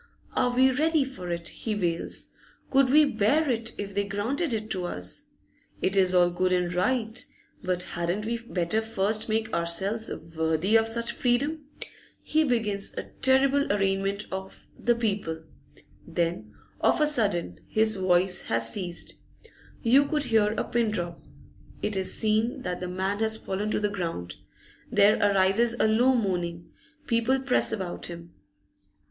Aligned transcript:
Are 0.33 0.51
we 0.55 0.71
ready 0.71 1.03
for 1.03 1.29
it? 1.29 1.47
he 1.47 1.75
wails. 1.75 2.29
Could 2.71 2.89
we 2.89 3.05
bear 3.05 3.47
it, 3.51 3.73
if 3.77 3.93
they 3.93 4.03
granted 4.03 4.51
it 4.51 4.71
to 4.71 4.85
us? 4.85 5.25
It 5.79 5.95
is 5.95 6.11
all 6.15 6.31
good 6.31 6.51
and 6.51 6.73
right, 6.73 7.23
but 7.61 7.83
hadn't 7.83 8.25
we 8.25 8.39
better 8.39 8.81
first 8.81 9.29
make 9.29 9.53
ourselves 9.53 10.09
worthy 10.35 10.75
of 10.75 10.87
such 10.87 11.11
freedom? 11.11 11.65
He 12.23 12.43
begins 12.43 12.91
a 12.97 13.11
terrible 13.21 13.71
arraignment 13.71 14.25
of 14.31 14.65
the 14.75 14.95
People, 14.95 15.43
then, 16.07 16.51
of 16.79 16.99
a 16.99 17.05
sudden, 17.05 17.59
his 17.67 17.95
voice 17.95 18.41
has 18.47 18.73
ceased. 18.73 19.17
You 19.83 20.07
could 20.07 20.23
hear 20.23 20.53
a 20.53 20.63
pin 20.63 20.89
drop. 20.89 21.19
It 21.83 21.95
is 21.95 22.11
seen 22.11 22.63
that 22.63 22.79
the 22.79 22.87
man 22.87 23.19
has 23.19 23.37
fallen 23.37 23.69
to 23.69 23.79
the 23.79 23.87
ground; 23.89 24.33
there 24.91 25.17
arises 25.19 25.75
a 25.75 25.87
low 25.87 26.15
moaning; 26.15 26.71
people 27.05 27.39
press 27.43 27.71
about 27.71 28.07
him. 28.07 28.33